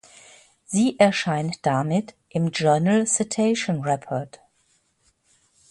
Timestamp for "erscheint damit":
0.97-2.15